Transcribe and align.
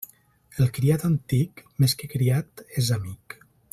El 0.63 0.69
criat 0.77 1.03
antic, 1.09 1.63
més 1.85 1.95
que 2.01 2.09
criat 2.15 2.65
és 2.83 2.91
amic. 2.97 3.37